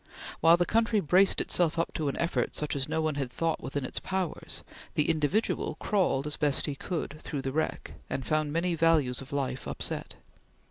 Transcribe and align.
While 0.39 0.57
the 0.57 0.65
country 0.65 0.99
braced 0.99 1.39
itself 1.41 1.77
up 1.77 1.93
to 1.93 2.07
an 2.07 2.17
effort 2.17 2.55
such 2.55 2.75
as 2.75 2.89
no 2.89 3.01
one 3.01 3.13
had 3.21 3.29
thought 3.31 3.61
within 3.61 3.85
its 3.85 3.99
powers, 3.99 4.63
the 4.95 5.07
individual 5.07 5.75
crawled 5.75 6.25
as 6.25 6.33
he 6.37 6.39
best 6.39 6.79
could, 6.79 7.21
through 7.21 7.43
the 7.43 7.51
wreck, 7.51 7.93
and 8.09 8.25
found 8.25 8.51
many 8.51 8.73
values 8.73 9.21
of 9.21 9.31
life 9.31 9.67
upset. 9.67 10.15